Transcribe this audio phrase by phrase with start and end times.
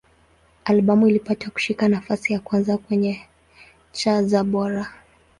[0.65, 3.21] Albamu ilipata kushika nafasi ya kwanza kwenye
[3.91, 4.93] cha za Bora.